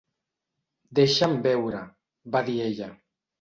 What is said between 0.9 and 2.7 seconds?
"Deixa'm veure", va dir